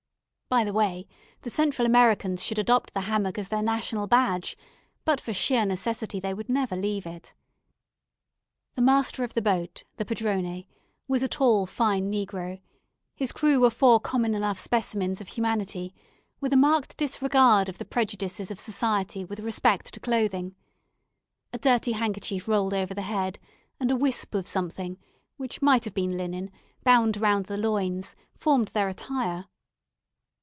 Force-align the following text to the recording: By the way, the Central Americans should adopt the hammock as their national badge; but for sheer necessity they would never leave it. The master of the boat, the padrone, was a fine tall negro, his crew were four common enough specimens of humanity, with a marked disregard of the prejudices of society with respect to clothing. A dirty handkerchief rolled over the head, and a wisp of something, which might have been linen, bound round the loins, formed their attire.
By 0.49 0.65
the 0.65 0.73
way, 0.73 1.07
the 1.43 1.49
Central 1.49 1.85
Americans 1.85 2.43
should 2.43 2.59
adopt 2.59 2.93
the 2.93 2.99
hammock 2.99 3.37
as 3.37 3.47
their 3.47 3.63
national 3.63 4.05
badge; 4.05 4.57
but 5.05 5.21
for 5.21 5.31
sheer 5.31 5.65
necessity 5.65 6.19
they 6.19 6.33
would 6.33 6.49
never 6.49 6.75
leave 6.75 7.05
it. 7.05 7.33
The 8.73 8.81
master 8.81 9.23
of 9.23 9.33
the 9.33 9.41
boat, 9.41 9.85
the 9.95 10.03
padrone, 10.03 10.65
was 11.07 11.23
a 11.23 11.27
fine 11.29 11.31
tall 11.31 11.65
negro, 11.67 12.59
his 13.15 13.31
crew 13.31 13.61
were 13.61 13.69
four 13.69 14.01
common 14.01 14.35
enough 14.35 14.59
specimens 14.59 15.21
of 15.21 15.29
humanity, 15.29 15.93
with 16.41 16.51
a 16.51 16.57
marked 16.57 16.97
disregard 16.97 17.69
of 17.69 17.77
the 17.77 17.85
prejudices 17.85 18.51
of 18.51 18.59
society 18.59 19.23
with 19.23 19.39
respect 19.39 19.93
to 19.93 20.01
clothing. 20.01 20.57
A 21.53 21.57
dirty 21.59 21.93
handkerchief 21.93 22.49
rolled 22.49 22.73
over 22.73 22.93
the 22.93 23.03
head, 23.03 23.39
and 23.79 23.89
a 23.89 23.95
wisp 23.95 24.35
of 24.35 24.47
something, 24.47 24.97
which 25.37 25.61
might 25.61 25.85
have 25.85 25.93
been 25.93 26.17
linen, 26.17 26.51
bound 26.83 27.15
round 27.15 27.45
the 27.45 27.55
loins, 27.55 28.17
formed 28.35 28.67
their 28.73 28.89
attire. 28.89 29.45